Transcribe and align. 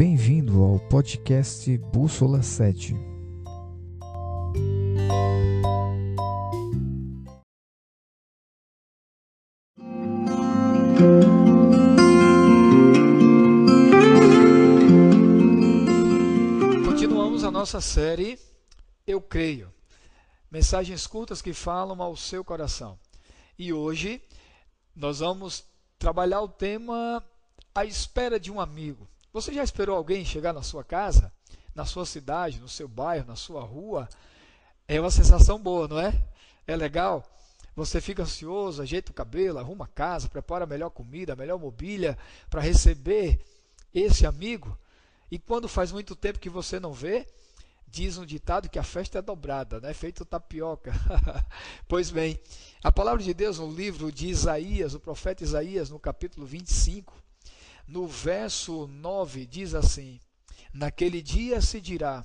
Bem-vindo 0.00 0.64
ao 0.64 0.78
podcast 0.88 1.76
Bússola 1.76 2.42
7. 2.42 2.94
Continuamos 16.86 17.44
a 17.44 17.50
nossa 17.50 17.82
série 17.82 18.38
Eu 19.06 19.20
Creio. 19.20 19.70
Mensagens 20.50 21.06
curtas 21.06 21.42
que 21.42 21.52
falam 21.52 22.00
ao 22.00 22.16
seu 22.16 22.42
coração. 22.42 22.98
E 23.58 23.70
hoje 23.70 24.22
nós 24.96 25.18
vamos 25.18 25.62
trabalhar 25.98 26.40
o 26.40 26.48
tema 26.48 27.22
A 27.74 27.84
espera 27.84 28.40
de 28.40 28.50
um 28.50 28.58
amigo. 28.58 29.06
Você 29.32 29.52
já 29.54 29.62
esperou 29.62 29.96
alguém 29.96 30.24
chegar 30.24 30.52
na 30.52 30.62
sua 30.62 30.82
casa, 30.82 31.32
na 31.72 31.84
sua 31.84 32.04
cidade, 32.04 32.58
no 32.58 32.68
seu 32.68 32.88
bairro, 32.88 33.28
na 33.28 33.36
sua 33.36 33.62
rua? 33.62 34.08
É 34.88 35.00
uma 35.00 35.10
sensação 35.10 35.56
boa, 35.56 35.86
não 35.86 36.00
é? 36.00 36.12
É 36.66 36.74
legal? 36.74 37.24
Você 37.76 38.00
fica 38.00 38.24
ansioso, 38.24 38.82
ajeita 38.82 39.12
o 39.12 39.14
cabelo, 39.14 39.58
arruma 39.58 39.84
a 39.84 39.88
casa, 39.88 40.28
prepara 40.28 40.64
a 40.64 40.66
melhor 40.66 40.90
comida, 40.90 41.32
a 41.32 41.36
melhor 41.36 41.60
mobília 41.60 42.18
para 42.48 42.60
receber 42.60 43.40
esse 43.94 44.26
amigo. 44.26 44.76
E 45.30 45.38
quando 45.38 45.68
faz 45.68 45.92
muito 45.92 46.16
tempo 46.16 46.40
que 46.40 46.50
você 46.50 46.80
não 46.80 46.92
vê, 46.92 47.24
diz 47.86 48.18
um 48.18 48.26
ditado 48.26 48.68
que 48.68 48.80
a 48.80 48.84
festa 48.84 49.20
é 49.20 49.22
dobrada, 49.22 49.80
né? 49.80 49.94
Feito 49.94 50.24
tapioca. 50.24 50.92
pois 51.86 52.10
bem, 52.10 52.36
a 52.82 52.90
palavra 52.90 53.22
de 53.22 53.32
Deus 53.32 53.60
no 53.60 53.70
livro 53.70 54.10
de 54.10 54.26
Isaías, 54.26 54.92
o 54.92 54.98
profeta 54.98 55.44
Isaías, 55.44 55.88
no 55.88 56.00
capítulo 56.00 56.44
25, 56.44 57.14
no 57.90 58.06
verso 58.06 58.86
9, 58.86 59.46
diz 59.46 59.74
assim: 59.74 60.20
Naquele 60.72 61.20
dia 61.20 61.60
se 61.60 61.80
dirá: 61.80 62.24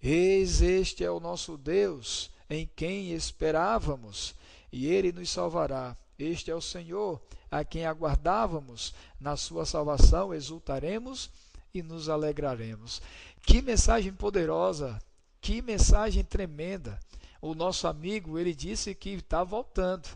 Eis 0.00 0.62
este 0.62 1.04
é 1.04 1.10
o 1.10 1.18
nosso 1.18 1.58
Deus, 1.58 2.30
em 2.48 2.70
quem 2.76 3.12
esperávamos, 3.12 4.34
e 4.72 4.86
ele 4.86 5.10
nos 5.10 5.30
salvará. 5.30 5.96
Este 6.16 6.50
é 6.50 6.54
o 6.54 6.60
Senhor, 6.60 7.20
a 7.50 7.64
quem 7.64 7.84
aguardávamos, 7.84 8.94
na 9.18 9.36
sua 9.36 9.66
salvação 9.66 10.32
exultaremos 10.32 11.28
e 11.74 11.82
nos 11.82 12.08
alegraremos. 12.08 13.02
Que 13.42 13.60
mensagem 13.60 14.12
poderosa, 14.12 15.02
que 15.40 15.60
mensagem 15.60 16.22
tremenda. 16.22 17.00
O 17.42 17.52
nosso 17.52 17.88
amigo, 17.88 18.38
ele 18.38 18.54
disse 18.54 18.94
que 18.94 19.10
está 19.10 19.42
voltando. 19.42 20.08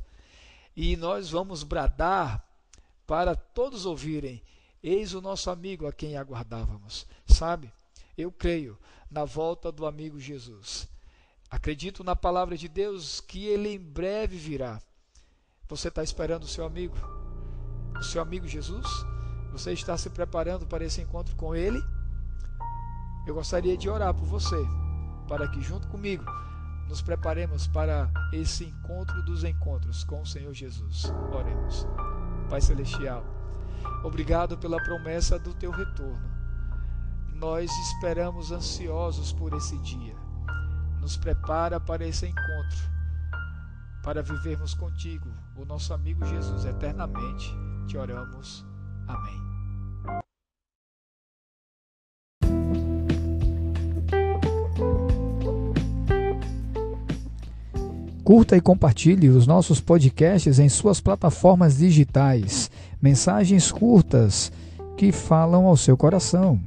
E 0.77 0.97
nós 0.97 1.31
vamos 1.31 1.65
bradar 1.65 2.43
para 3.05 3.35
todos 3.35 3.85
ouvirem: 3.85 4.41
Eis 4.83 5.15
o 5.15 5.21
nosso 5.21 5.51
amigo 5.51 5.87
a 5.87 5.93
quem 5.93 6.17
aguardávamos. 6.17 7.07
Sabe? 7.27 7.73
Eu 8.17 8.31
creio 8.31 8.79
na 9.11 9.25
volta 9.25 9.71
do 9.73 9.87
amigo 9.87 10.19
Jesus. 10.19 10.89
Acredito 11.51 12.05
na 12.05 12.15
palavra 12.15 12.57
de 12.57 12.69
Deus 12.69 13.21
que 13.21 13.47
ele 13.47 13.71
em 13.71 13.79
breve 13.79 14.37
virá. 14.37 14.81
Você 15.69 15.89
está 15.89 16.03
esperando 16.03 16.43
o 16.45 16.49
seu 16.49 16.65
amigo? 16.65 16.97
O 17.99 18.03
seu 18.03 18.21
amigo 18.21 18.47
Jesus? 18.47 18.87
Você 19.53 19.73
está 19.73 19.97
se 19.97 20.11
preparando 20.11 20.67
para 20.67 20.85
esse 20.85 21.01
encontro 21.01 21.35
com 21.37 21.55
ele? 21.55 21.83
Eu 23.27 23.35
gostaria 23.35 23.77
de 23.77 23.89
orar 23.89 24.15
por 24.15 24.25
você, 24.25 24.57
para 25.27 25.49
que 25.49 25.61
junto 25.61 25.89
comigo 25.89 26.25
nos 26.89 27.03
preparemos 27.03 27.67
para 27.67 28.11
esse 28.33 28.65
encontro 28.65 29.23
dos 29.25 29.45
encontros 29.45 30.05
com 30.05 30.23
o 30.23 30.27
Senhor 30.27 30.55
Jesus. 30.55 31.13
Oremos. 31.33 31.87
Pai 32.49 32.61
Celestial, 32.61 33.25
obrigado 34.03 34.57
pela 34.59 34.83
promessa 34.83 35.39
do 35.39 35.55
teu 35.55 35.71
retorno. 35.71 36.29
Nós 37.35 37.71
esperamos 37.71 38.51
ansiosos 38.51 39.33
por 39.33 39.53
esse 39.53 39.79
dia. 39.79 40.17
Nos 41.01 41.17
prepara 41.17 41.79
para 41.79 42.07
esse 42.07 42.27
encontro, 42.27 42.79
para 44.03 44.23
vivermos 44.23 44.75
contigo, 44.75 45.29
o 45.57 45.65
nosso 45.65 45.95
amigo 45.95 46.25
Jesus, 46.25 46.65
eternamente. 46.65 47.53
Te 47.87 47.97
oramos. 47.97 48.67
Amém. 49.07 49.48
Curta 58.29 58.59
e 58.59 58.61
compartilhe 58.61 59.31
os 59.31 59.47
nossos 59.47 59.81
podcasts 59.81 60.59
em 60.59 60.69
suas 60.69 61.01
plataformas 61.01 61.79
digitais. 61.79 62.71
Mensagens 63.01 63.73
curtas 63.73 64.53
que 64.99 65.11
falam 65.11 65.65
ao 65.65 65.79
seu 65.79 65.97
coração. 65.97 66.61